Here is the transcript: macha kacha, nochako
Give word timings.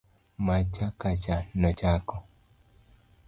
macha 0.45 0.87
kacha, 1.01 1.35
nochako 1.59 2.17